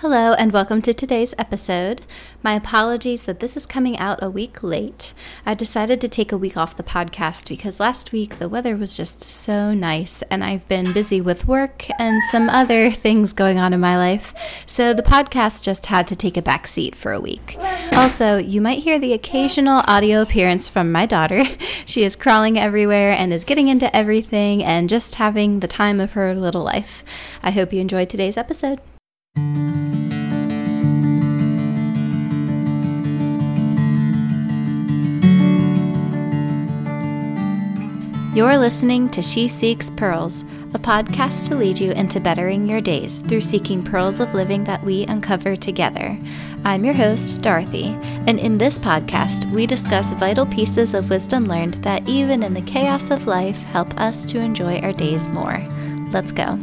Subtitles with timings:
[0.00, 2.04] Hello, and welcome to today's episode.
[2.42, 5.14] My apologies that this is coming out a week late.
[5.46, 8.94] I decided to take a week off the podcast because last week the weather was
[8.94, 13.72] just so nice, and I've been busy with work and some other things going on
[13.72, 14.34] in my life,
[14.66, 17.56] so the podcast just had to take a back seat for a week.
[17.94, 21.42] Also, you might hear the occasional audio appearance from my daughter.
[21.86, 26.14] She is crawling everywhere and is getting into everything and just having the time of
[26.14, 27.04] her little life.
[27.44, 28.80] I hope you enjoyed today's episode.
[38.36, 40.42] You're listening to She Seeks Pearls,
[40.74, 44.84] a podcast to lead you into bettering your days through seeking pearls of living that
[44.84, 46.18] we uncover together.
[46.62, 47.96] I'm your host, Dorothy,
[48.26, 52.60] and in this podcast, we discuss vital pieces of wisdom learned that, even in the
[52.60, 55.66] chaos of life, help us to enjoy our days more.
[56.12, 56.58] Let's go.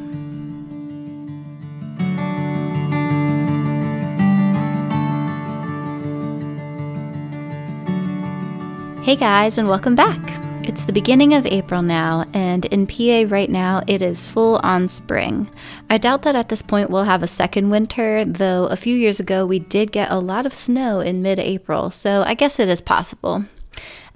[9.01, 10.42] Hey guys, and welcome back.
[10.65, 14.87] It's the beginning of April now, and in PA right now, it is full on
[14.87, 15.49] spring.
[15.89, 19.19] I doubt that at this point we'll have a second winter, though a few years
[19.19, 22.69] ago we did get a lot of snow in mid April, so I guess it
[22.69, 23.43] is possible.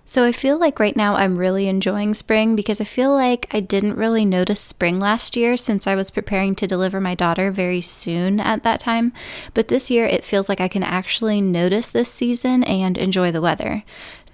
[0.06, 3.60] So I feel like right now I'm really enjoying spring because I feel like I
[3.60, 7.82] didn't really notice spring last year since I was preparing to deliver my daughter very
[7.82, 9.12] soon at that time.
[9.54, 13.42] But this year it feels like I can actually notice this season and enjoy the
[13.42, 13.84] weather.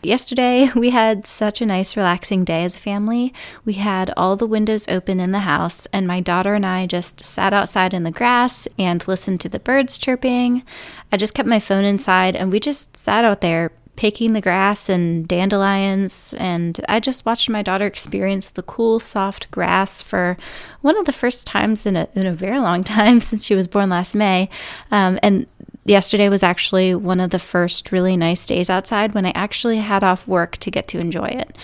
[0.06, 3.34] Yesterday, we had such a nice, relaxing day as a family.
[3.64, 7.23] We had all the windows open in the house, and my daughter and I just
[7.23, 10.64] sat outside in the grass and listened to the birds chirping.
[11.12, 14.90] I just kept my phone inside, and we just sat out there picking the grass
[14.90, 16.34] and dandelions.
[16.38, 20.38] And I just watched my daughter experience the cool, soft grass for
[20.81, 23.68] one of the first times in a, in a very long time since she was
[23.68, 24.50] born last May.
[24.92, 25.48] Um, and
[25.86, 30.03] yesterday was actually one of the first really nice days outside when I actually had
[30.03, 31.58] off work to get to enjoy it.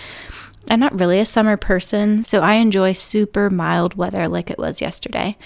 [0.68, 4.80] I'm not really a summer person, so I enjoy super mild weather like it was
[4.80, 5.36] yesterday.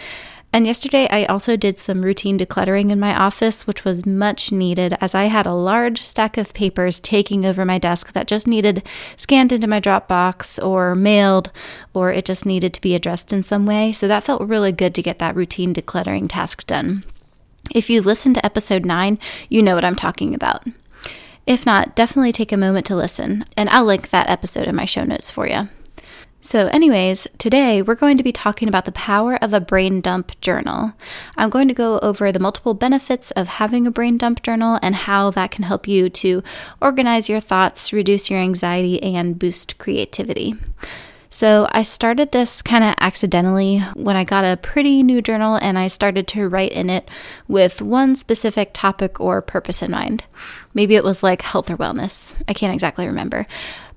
[0.52, 4.96] And yesterday, I also did some routine decluttering in my office, which was much needed
[5.00, 8.86] as I had a large stack of papers taking over my desk that just needed
[9.16, 11.50] scanned into my Dropbox or mailed,
[11.92, 13.90] or it just needed to be addressed in some way.
[13.90, 17.02] So that felt really good to get that routine decluttering task done.
[17.70, 20.64] If you listen to episode 9, you know what I'm talking about.
[21.46, 24.84] If not, definitely take a moment to listen, and I'll link that episode in my
[24.84, 25.68] show notes for you.
[26.40, 30.38] So, anyways, today we're going to be talking about the power of a brain dump
[30.42, 30.92] journal.
[31.38, 34.94] I'm going to go over the multiple benefits of having a brain dump journal and
[34.94, 36.42] how that can help you to
[36.82, 40.54] organize your thoughts, reduce your anxiety, and boost creativity.
[41.34, 45.76] So I started this kind of accidentally when I got a pretty new journal and
[45.76, 47.10] I started to write in it
[47.48, 50.22] with one specific topic or purpose in mind.
[50.74, 52.40] Maybe it was like health or wellness.
[52.46, 53.48] I can't exactly remember.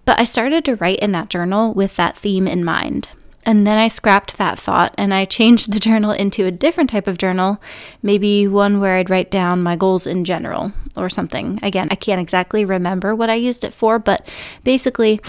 [0.04, 3.10] But I started to write in that journal with that theme in mind.
[3.46, 7.08] And then I scrapped that thought and I changed the journal into a different type
[7.08, 7.62] of journal,
[8.02, 11.60] maybe one where I'd write down my goals in general or something.
[11.62, 14.28] Again, I can't exactly remember what I used it for, but
[14.64, 15.22] basically,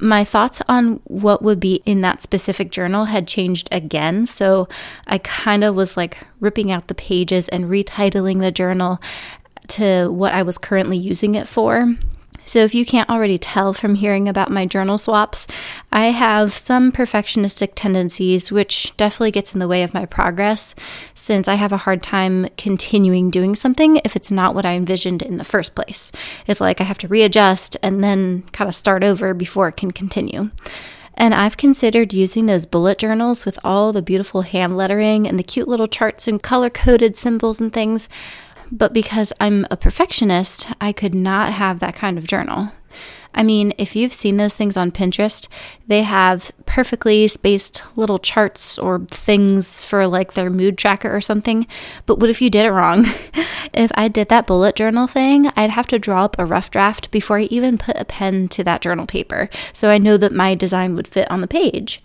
[0.00, 4.26] my thoughts on what would be in that specific journal had changed again.
[4.26, 4.68] So
[5.06, 9.00] I kind of was like ripping out the pages and retitling the journal
[9.68, 11.94] to what I was currently using it for.
[12.44, 15.46] So, if you can't already tell from hearing about my journal swaps,
[15.92, 20.74] I have some perfectionistic tendencies, which definitely gets in the way of my progress
[21.14, 25.22] since I have a hard time continuing doing something if it's not what I envisioned
[25.22, 26.10] in the first place.
[26.46, 29.90] It's like I have to readjust and then kind of start over before it can
[29.90, 30.50] continue.
[31.20, 35.42] And I've considered using those bullet journals with all the beautiful hand lettering and the
[35.42, 38.08] cute little charts and color coded symbols and things.
[38.72, 42.72] But because I'm a perfectionist, I could not have that kind of journal.
[43.32, 45.46] I mean, if you've seen those things on Pinterest,
[45.86, 51.66] they have perfectly spaced little charts or things for like their mood tracker or something.
[52.06, 53.04] But what if you did it wrong?
[53.72, 57.10] if I did that bullet journal thing, I'd have to draw up a rough draft
[57.10, 59.48] before I even put a pen to that journal paper.
[59.72, 62.02] So I know that my design would fit on the page.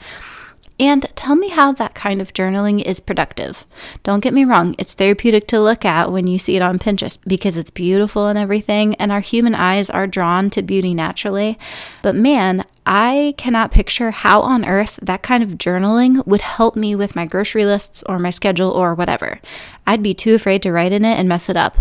[0.80, 3.66] And tell me how that kind of journaling is productive.
[4.04, 7.18] Don't get me wrong, it's therapeutic to look at when you see it on Pinterest
[7.26, 11.58] because it's beautiful and everything, and our human eyes are drawn to beauty naturally.
[12.02, 16.96] But man, I cannot picture how on earth that kind of journaling would help me
[16.96, 19.40] with my grocery lists or my schedule or whatever.
[19.88, 21.78] I'd be too afraid to write in it and mess it up.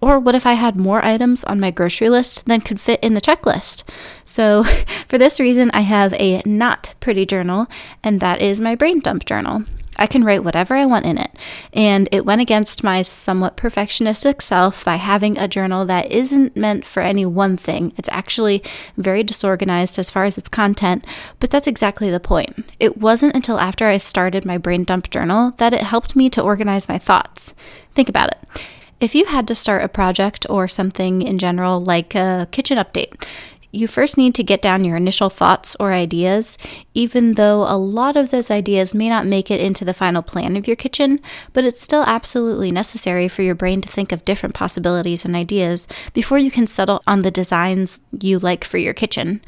[0.00, 3.12] Or what if I had more items on my grocery list than could fit in
[3.14, 3.82] the checklist?
[4.24, 4.64] So,
[5.08, 7.66] for this reason, I have a not pretty journal,
[8.02, 9.64] and that is my brain dump journal.
[9.98, 11.30] I can write whatever I want in it.
[11.72, 16.86] And it went against my somewhat perfectionistic self by having a journal that isn't meant
[16.86, 17.92] for any one thing.
[17.96, 18.62] It's actually
[18.96, 21.04] very disorganized as far as its content,
[21.40, 22.72] but that's exactly the point.
[22.78, 26.42] It wasn't until after I started my brain dump journal that it helped me to
[26.42, 27.54] organize my thoughts.
[27.92, 28.62] Think about it.
[28.98, 33.26] If you had to start a project or something in general, like a kitchen update,
[33.70, 36.56] you first need to get down your initial thoughts or ideas,
[36.94, 40.56] even though a lot of those ideas may not make it into the final plan
[40.56, 41.20] of your kitchen,
[41.52, 45.86] but it's still absolutely necessary for your brain to think of different possibilities and ideas
[46.12, 49.40] before you can settle on the designs you like for your kitchen.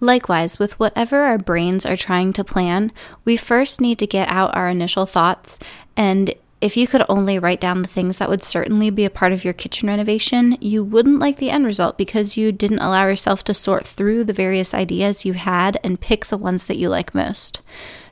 [0.00, 2.92] Likewise, with whatever our brains are trying to plan,
[3.24, 5.58] we first need to get out our initial thoughts
[5.96, 9.32] and if you could only write down the things that would certainly be a part
[9.32, 13.44] of your kitchen renovation, you wouldn't like the end result because you didn't allow yourself
[13.44, 17.14] to sort through the various ideas you had and pick the ones that you like
[17.14, 17.60] most.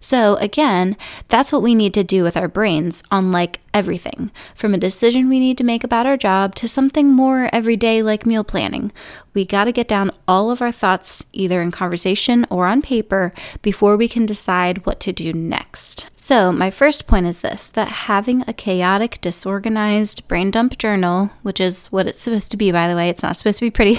[0.01, 0.97] So, again,
[1.29, 5.29] that's what we need to do with our brains on like everything from a decision
[5.29, 8.91] we need to make about our job to something more everyday like meal planning.
[9.35, 13.35] We got to get down all of our thoughts either in conversation or on paper
[13.61, 16.07] before we can decide what to do next.
[16.17, 21.61] So, my first point is this that having a chaotic, disorganized brain dump journal, which
[21.61, 23.99] is what it's supposed to be, by the way, it's not supposed to be pretty,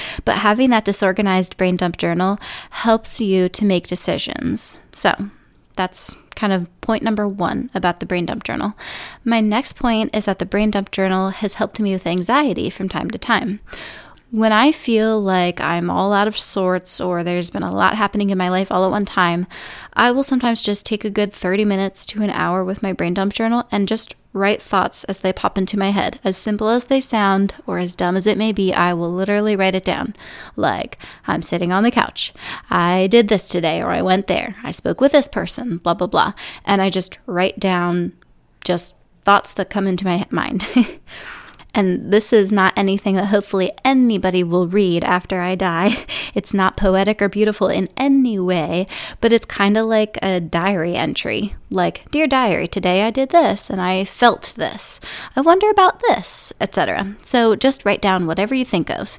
[0.24, 2.38] but having that disorganized brain dump journal
[2.70, 4.78] helps you to make decisions.
[4.92, 5.30] So,
[5.78, 8.74] that's kind of point number one about the brain dump journal.
[9.24, 12.90] My next point is that the brain dump journal has helped me with anxiety from
[12.90, 13.60] time to time.
[14.30, 18.28] When I feel like I'm all out of sorts or there's been a lot happening
[18.28, 19.46] in my life all at one time,
[19.94, 23.14] I will sometimes just take a good 30 minutes to an hour with my brain
[23.14, 26.20] dump journal and just write thoughts as they pop into my head.
[26.22, 29.56] As simple as they sound, or as dumb as it may be, I will literally
[29.56, 30.14] write it down.
[30.56, 32.32] Like, I'm sitting on the couch.
[32.70, 34.56] I did this today, or I went there.
[34.62, 36.32] I spoke with this person, blah, blah, blah.
[36.64, 38.12] And I just write down
[38.64, 40.66] just thoughts that come into my mind.
[41.74, 45.96] And this is not anything that hopefully anybody will read after I die.
[46.34, 48.86] It's not poetic or beautiful in any way,
[49.20, 51.54] but it's kind of like a diary entry.
[51.70, 55.00] Like, Dear Diary, today I did this and I felt this.
[55.34, 57.16] I wonder about this, etc.
[57.24, 59.18] So just write down whatever you think of.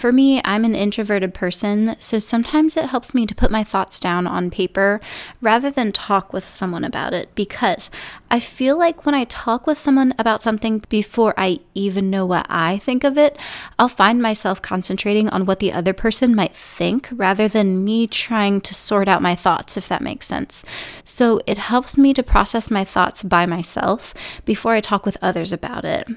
[0.00, 4.00] For me, I'm an introverted person, so sometimes it helps me to put my thoughts
[4.00, 4.98] down on paper
[5.42, 7.90] rather than talk with someone about it because
[8.30, 12.46] I feel like when I talk with someone about something before I even know what
[12.48, 13.36] I think of it,
[13.78, 18.62] I'll find myself concentrating on what the other person might think rather than me trying
[18.62, 20.64] to sort out my thoughts, if that makes sense.
[21.04, 24.14] So it helps me to process my thoughts by myself
[24.46, 26.08] before I talk with others about it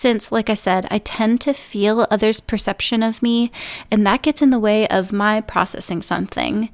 [0.00, 3.52] since, like I said, I tend to feel others' perception of me,
[3.90, 6.70] and that gets in the way of my processing something.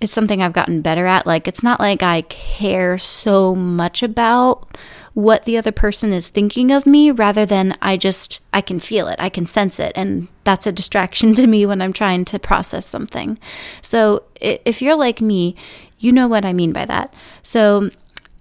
[0.00, 1.26] It's something I've gotten better at.
[1.26, 4.78] Like, it's not like I care so much about
[5.14, 9.08] what the other person is thinking of me rather than I just I can feel
[9.08, 12.38] it, I can sense it, and that's a distraction to me when I'm trying to
[12.38, 13.40] process something.
[13.82, 15.56] So, if you're like me,
[15.98, 17.12] you know what I mean by that.
[17.42, 17.90] So,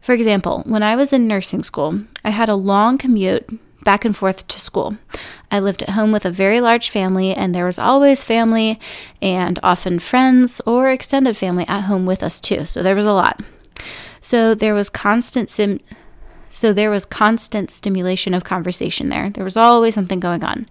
[0.04, 3.50] for example, when I was in nursing school, I had a long commute
[3.88, 4.98] back and forth to school.
[5.50, 8.82] I lived at home with a very large family, and there was always family
[9.22, 12.66] and often friends or extended family at home with us too.
[12.66, 13.42] So there was a lot.
[14.20, 15.80] So there was constant sim-
[16.50, 19.30] so there was constant stimulation of conversation there.
[19.30, 20.68] There was always something going on.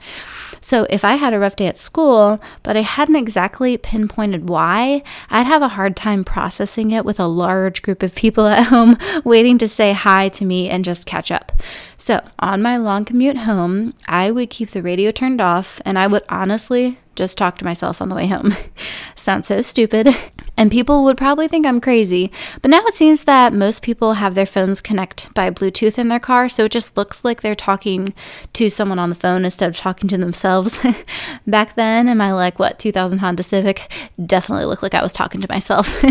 [0.61, 5.03] So if I had a rough day at school, but I hadn't exactly pinpointed why,
[5.31, 8.97] I'd have a hard time processing it with a large group of people at home
[9.25, 11.53] waiting to say hi to me and just catch up.
[11.99, 16.07] So on my long commute home, I would keep the radio turned off and I
[16.07, 18.55] would honestly just talk to myself on the way home.
[19.15, 20.09] Sounds so stupid,
[20.57, 22.31] and people would probably think I'm crazy.
[22.63, 26.21] But now it seems that most people have their phones connect by Bluetooth in their
[26.21, 28.15] car, so it just looks like they're talking
[28.53, 30.85] to someone on the phone instead of talking to themselves.
[31.47, 33.91] Back then, in my like what 2000 Honda Civic,
[34.25, 36.05] definitely looked like I was talking to myself.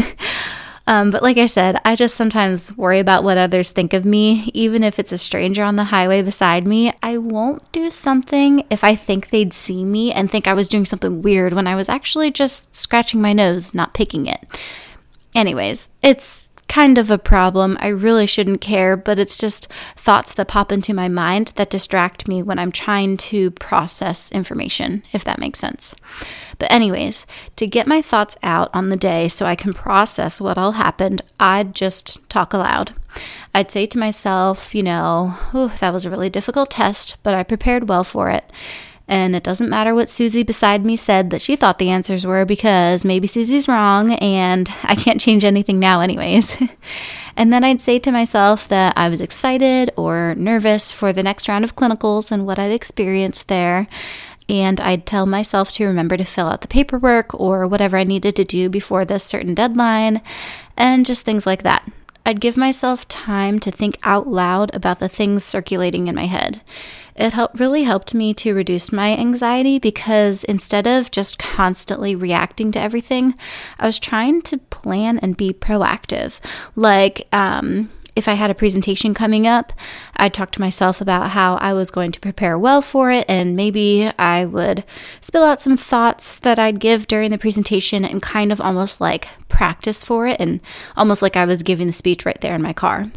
[0.87, 4.51] Um, but like I said, I just sometimes worry about what others think of me,
[4.53, 6.93] even if it's a stranger on the highway beside me.
[7.01, 10.85] I won't do something if I think they'd see me and think I was doing
[10.85, 14.45] something weird when I was actually just scratching my nose, not picking it.
[15.33, 17.77] Anyways, it's kind of a problem.
[17.79, 22.27] I really shouldn't care, but it's just thoughts that pop into my mind that distract
[22.27, 25.96] me when I'm trying to process information, if that makes sense.
[26.60, 30.58] But, anyways, to get my thoughts out on the day so I can process what
[30.58, 32.94] all happened, I'd just talk aloud.
[33.53, 35.34] I'd say to myself, you know,
[35.79, 38.51] that was a really difficult test, but I prepared well for it.
[39.07, 42.43] And it doesn't matter what Susie beside me said that she thought the answers were
[42.43, 46.62] because maybe Susie's wrong and I can't change anything now, anyways.
[47.38, 51.47] and then I'd say to myself that I was excited or nervous for the next
[51.47, 53.88] round of clinicals and what I'd experienced there.
[54.47, 58.35] And I'd tell myself to remember to fill out the paperwork or whatever I needed
[58.35, 60.21] to do before this certain deadline,
[60.77, 61.88] and just things like that.
[62.25, 66.62] I'd give myself time to think out loud about the things circulating in my head.
[67.15, 72.72] It helped, really helped me to reduce my anxiety because instead of just constantly reacting
[72.74, 73.36] to everything,
[73.79, 76.39] I was trying to plan and be proactive.
[76.75, 79.74] Like, um, if I had a presentation coming up,
[80.15, 83.55] I'd talk to myself about how I was going to prepare well for it, and
[83.55, 84.84] maybe I would
[85.22, 89.27] spill out some thoughts that I'd give during the presentation and kind of almost like
[89.50, 90.62] practice for it, and
[90.95, 93.12] almost like I was giving the speech right there in my car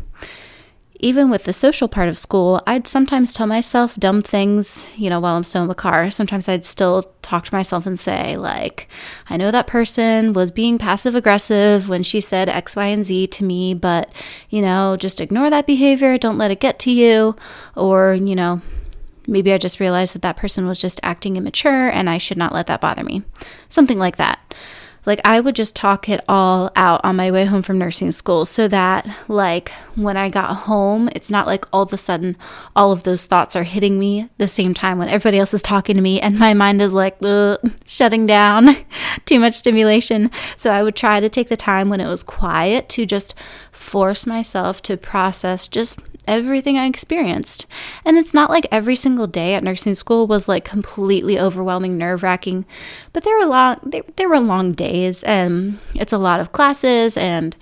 [1.00, 5.20] even with the social part of school, I'd sometimes tell myself dumb things, you know,
[5.20, 6.10] while I'm still in the car.
[6.10, 8.88] Sometimes I'd still talk to myself and say, like,
[9.30, 13.28] I know that person was being passive aggressive when she said X, Y, and Z
[13.28, 14.10] to me, but,
[14.50, 16.18] you know, just ignore that behavior.
[16.18, 17.36] Don't let it get to you.
[17.76, 18.60] Or, you know,
[19.28, 22.52] maybe I just realized that that person was just acting immature and I should not
[22.52, 23.22] let that bother me.
[23.68, 24.54] Something like that.
[25.08, 28.44] Like I would just talk it all out on my way home from nursing school
[28.44, 32.36] so that like when I got home, it's not like all of a sudden
[32.76, 35.96] all of those thoughts are hitting me the same time when everybody else is talking
[35.96, 37.16] to me and my mind is like
[37.86, 38.76] shutting down,
[39.24, 40.30] too much stimulation.
[40.58, 43.34] So I would try to take the time when it was quiet to just
[43.72, 47.66] force myself to process just everything I experienced.
[48.04, 52.22] And it's not like every single day at nursing school was like completely overwhelming, nerve
[52.22, 52.66] wracking,
[53.12, 57.16] but there were long there, there were long days, and it's a lot of classes
[57.16, 57.56] and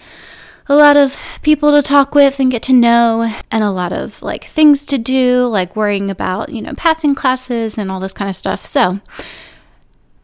[0.69, 4.21] a lot of people to talk with and get to know, and a lot of
[4.21, 8.29] like things to do, like worrying about, you know, passing classes and all this kind
[8.29, 8.65] of stuff.
[8.65, 9.01] So,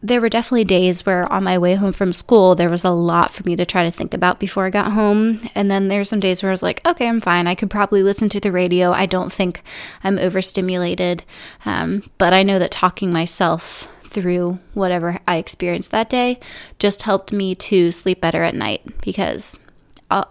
[0.03, 3.31] there were definitely days where on my way home from school, there was a lot
[3.31, 5.39] for me to try to think about before I got home.
[5.55, 7.47] And then there's some days where I was like, okay, I'm fine.
[7.47, 8.91] I could probably listen to the radio.
[8.91, 9.63] I don't think
[10.03, 11.23] I'm overstimulated.
[11.65, 16.39] Um, but I know that talking myself through whatever I experienced that day
[16.79, 19.57] just helped me to sleep better at night because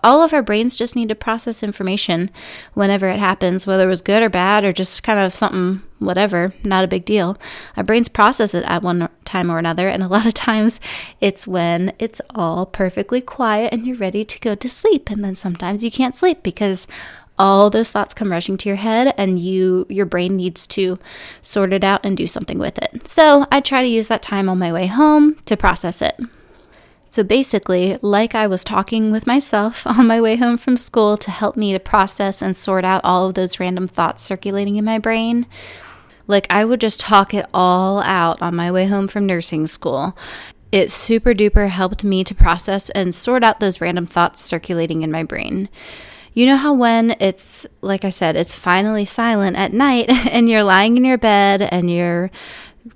[0.02, 2.30] all of our brains just need to process information
[2.74, 6.52] whenever it happens, whether it was good or bad or just kind of something, whatever,
[6.62, 7.36] not a big deal.
[7.76, 9.88] Our brains process it at one time or another.
[9.88, 10.78] And a lot of times
[11.20, 15.10] it's when it's all perfectly quiet and you're ready to go to sleep.
[15.10, 16.86] And then sometimes you can't sleep because
[17.38, 20.98] all those thoughts come rushing to your head and you your brain needs to
[21.40, 23.08] sort it out and do something with it.
[23.08, 26.20] So, I try to use that time on my way home to process it.
[27.12, 31.30] So basically, like I was talking with myself on my way home from school to
[31.30, 34.98] help me to process and sort out all of those random thoughts circulating in my
[34.98, 35.44] brain,
[36.26, 40.16] like I would just talk it all out on my way home from nursing school.
[40.72, 45.12] It super duper helped me to process and sort out those random thoughts circulating in
[45.12, 45.68] my brain.
[46.32, 50.64] You know how when it's, like I said, it's finally silent at night and you're
[50.64, 52.30] lying in your bed and you're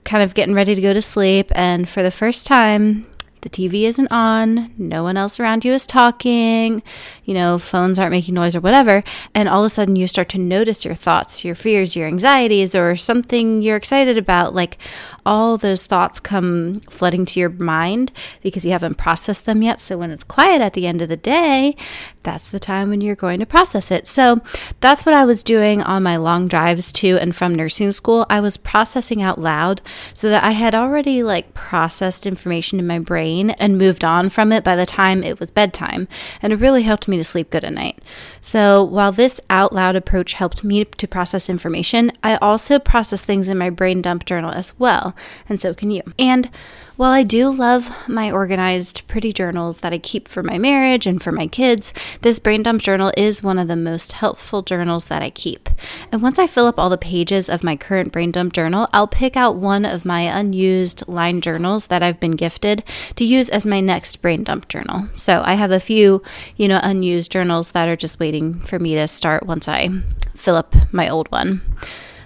[0.04, 3.06] kind of getting ready to go to sleep, and for the first time,
[3.47, 6.83] the TV isn't on, no one else around you is talking,
[7.25, 10.29] you know, phones aren't making noise or whatever, and all of a sudden you start
[10.31, 14.79] to notice your thoughts, your fears, your anxieties, or something you're excited about, like
[15.26, 19.80] all those thoughts come flooding to your mind because you haven't processed them yet.
[19.80, 21.76] So when it's quiet at the end of the day,
[22.23, 24.06] that's the time when you're going to process it.
[24.06, 24.40] So
[24.80, 28.25] that's what I was doing on my long drives to and from nursing school.
[28.30, 29.83] I was processing out loud
[30.14, 34.52] so that I had already like processed information in my brain and moved on from
[34.52, 36.06] it by the time it was bedtime.
[36.40, 38.00] And it really helped me to sleep good at night.
[38.40, 43.49] So while this out loud approach helped me to process information, I also process things
[43.49, 45.15] in my brain dump journal as well.
[45.49, 46.02] And so can you.
[46.18, 46.50] And
[46.96, 51.23] while I do love my organized, pretty journals that I keep for my marriage and
[51.23, 51.92] for my kids,
[52.23, 55.68] this brain dump journal is one of the most helpful journals that I keep.
[56.11, 59.06] And once I fill up all the pages of my current brain dump journal, I'll
[59.06, 62.82] pick out one of my unused line journals that I've been gifted
[63.16, 65.11] to use as my next brain dump journal.
[65.12, 66.23] So I have a few,
[66.56, 69.90] you know, unused journals that are just waiting for me to start once I
[70.35, 71.61] fill up my old one.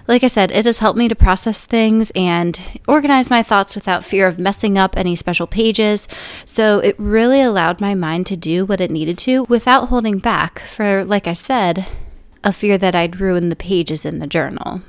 [0.07, 4.03] Like I said, it has helped me to process things and organize my thoughts without
[4.03, 6.07] fear of messing up any special pages.
[6.45, 10.59] So it really allowed my mind to do what it needed to without holding back
[10.59, 11.89] for, like I said,
[12.43, 14.81] a fear that I'd ruin the pages in the journal.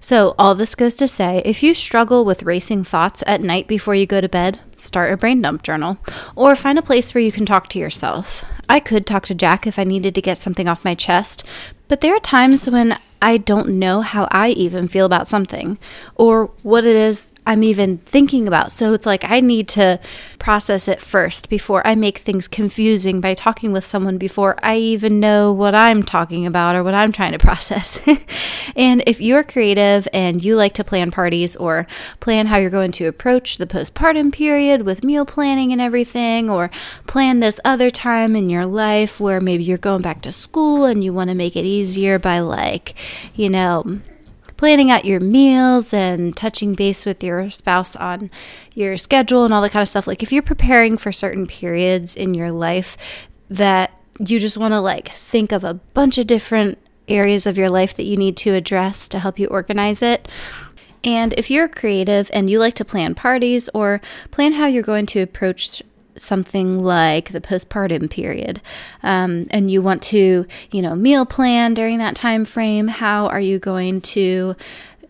[0.00, 3.96] So, all this goes to say if you struggle with racing thoughts at night before
[3.96, 5.98] you go to bed, start a brain dump journal
[6.36, 8.44] or find a place where you can talk to yourself.
[8.68, 11.44] I could talk to Jack if I needed to get something off my chest,
[11.88, 15.78] but there are times when I don't know how I even feel about something
[16.14, 18.72] or what it is I'm even thinking about.
[18.72, 19.98] So it's like I need to
[20.38, 25.18] process it first before I make things confusing by talking with someone before I even
[25.18, 28.00] know what I'm talking about or what I'm trying to process.
[28.76, 31.86] and if you're creative and you like to plan parties or
[32.20, 36.70] plan how you're going to approach the postpartum period with meal planning and everything, or
[37.06, 41.02] plan this other time in your life where maybe you're going back to school and
[41.02, 42.94] you want to make it easier by, like,
[43.34, 44.00] you know,
[44.58, 48.30] planning out your meals and touching base with your spouse on
[48.74, 50.06] your schedule and all that kind of stuff.
[50.06, 54.80] Like if you're preparing for certain periods in your life that you just want to
[54.80, 58.52] like think of a bunch of different areas of your life that you need to
[58.52, 60.28] address to help you organize it.
[61.04, 64.00] And if you're creative and you like to plan parties or
[64.32, 65.82] plan how you're going to approach
[66.20, 68.60] something like the postpartum period
[69.02, 72.88] um, and you want to you know meal plan during that time frame.
[72.88, 74.56] How are you going to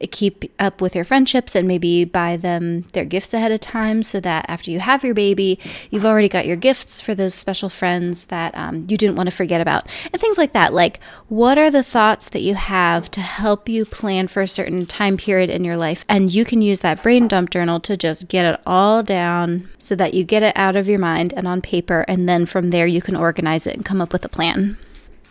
[0.06, 4.20] keep up with your friendships and maybe buy them their gifts ahead of time so
[4.20, 5.58] that after you have your baby,
[5.90, 9.34] you've already got your gifts for those special friends that um, you didn't want to
[9.34, 9.86] forget about.
[10.12, 10.72] And things like that.
[10.72, 14.86] Like, what are the thoughts that you have to help you plan for a certain
[14.86, 16.04] time period in your life?
[16.08, 19.94] And you can use that brain dump journal to just get it all down so
[19.96, 22.04] that you get it out of your mind and on paper.
[22.08, 24.78] And then from there, you can organize it and come up with a plan.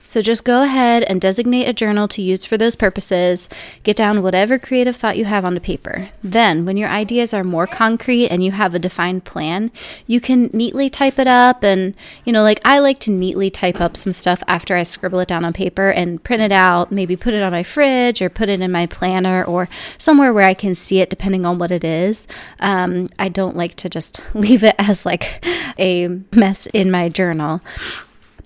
[0.07, 3.49] So just go ahead and designate a journal to use for those purposes.
[3.83, 6.07] Get down whatever creative thought you have onto paper.
[6.23, 9.69] Then, when your ideas are more concrete and you have a defined plan,
[10.07, 11.61] you can neatly type it up.
[11.61, 15.19] And, you know, like I like to neatly type up some stuff after I scribble
[15.19, 18.29] it down on paper and print it out, maybe put it on my fridge or
[18.29, 21.69] put it in my planner or somewhere where I can see it depending on what
[21.69, 22.29] it is.
[22.61, 25.45] Um, I don't like to just leave it as like
[25.77, 27.59] a mess in my journal.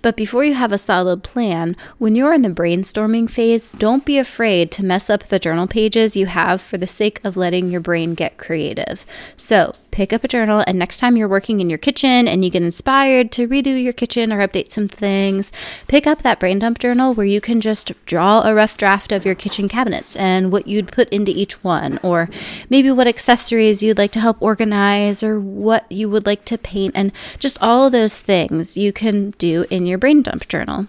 [0.01, 4.17] But before you have a solid plan, when you're in the brainstorming phase, don't be
[4.17, 7.81] afraid to mess up the journal pages you have for the sake of letting your
[7.81, 9.05] brain get creative.
[9.37, 12.49] So pick up a journal, and next time you're working in your kitchen and you
[12.49, 15.51] get inspired to redo your kitchen or update some things,
[15.87, 19.25] pick up that brain dump journal where you can just draw a rough draft of
[19.25, 22.29] your kitchen cabinets and what you'd put into each one, or
[22.69, 26.93] maybe what accessories you'd like to help organize, or what you would like to paint,
[26.95, 30.87] and just all of those things you can do in your brain dump journal.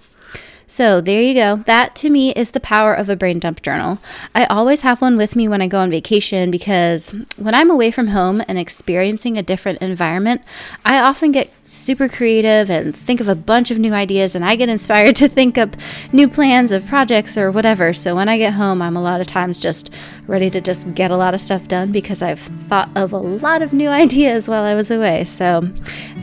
[0.72, 1.56] So there you go.
[1.66, 3.98] That to me is the power of a brain dump journal.
[4.34, 7.90] I always have one with me when I go on vacation because when I'm away
[7.90, 10.40] from home and experiencing a different environment,
[10.82, 14.56] I often get super creative and think of a bunch of new ideas and I
[14.56, 15.76] get inspired to think up
[16.10, 17.92] new plans of projects or whatever.
[17.92, 19.92] So when I get home, I'm a lot of times just
[20.26, 23.60] ready to just get a lot of stuff done because I've thought of a lot
[23.60, 25.24] of new ideas while I was away.
[25.24, 25.68] So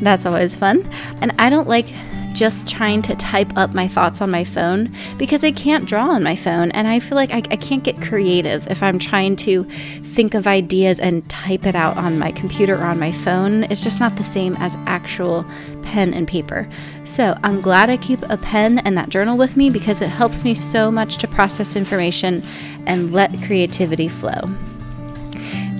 [0.01, 0.91] that's always fun.
[1.21, 1.93] And I don't like
[2.33, 6.23] just trying to type up my thoughts on my phone because I can't draw on
[6.23, 6.71] my phone.
[6.71, 10.47] And I feel like I, I can't get creative if I'm trying to think of
[10.47, 13.63] ideas and type it out on my computer or on my phone.
[13.65, 15.45] It's just not the same as actual
[15.83, 16.69] pen and paper.
[17.05, 20.43] So I'm glad I keep a pen and that journal with me because it helps
[20.43, 22.43] me so much to process information
[22.85, 24.41] and let creativity flow.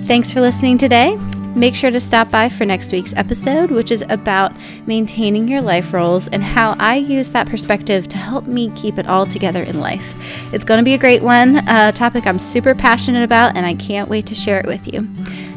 [0.06, 1.16] Thanks for listening today.
[1.56, 4.52] Make sure to stop by for next week's episode, which is about
[4.86, 9.08] maintaining your life roles and how I use that perspective to help me keep it
[9.08, 10.14] all together in life.
[10.54, 13.74] It's going to be a great one, a topic I'm super passionate about, and I
[13.74, 15.00] can't wait to share it with you.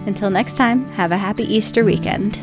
[0.08, 2.40] Until next time, have a happy Easter weekend.